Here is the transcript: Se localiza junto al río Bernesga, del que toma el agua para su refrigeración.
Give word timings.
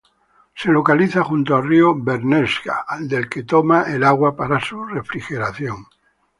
Se 0.55 0.69
localiza 0.71 1.23
junto 1.23 1.55
al 1.55 1.67
río 1.67 1.93
Bernesga, 1.95 2.83
del 3.01 3.29
que 3.29 3.43
toma 3.43 3.83
el 3.83 4.03
agua 4.03 4.35
para 4.35 4.59
su 4.59 4.83
refrigeración. 4.83 5.85